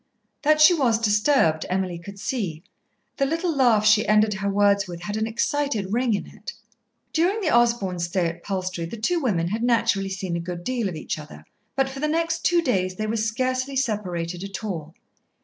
[0.41, 2.63] That she was disturbed Emily could see.
[3.17, 6.53] The little laugh she ended her words with had an excited ring in it.
[7.13, 10.89] During the Osborns' stay at Palstrey the two women had naturally seen a good deal
[10.89, 11.45] of each other,
[11.75, 14.95] but for the next two days they were scarcely separated at all.